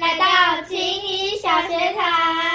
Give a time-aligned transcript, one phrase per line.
[0.00, 2.53] 来到青衣小学堂。